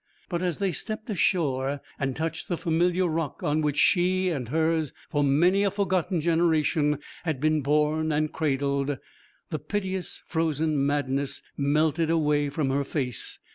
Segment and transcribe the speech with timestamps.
[0.29, 4.93] But as they stepped ashore and touched the familiar rock on which she and hers
[5.11, 8.97] for many a forgotten generation had been born and cradled,
[9.51, 13.37] the piteous frozen madness melted away from her face.